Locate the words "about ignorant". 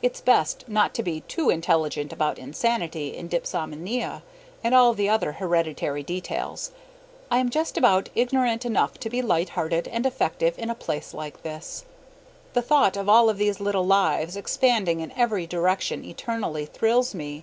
7.76-8.64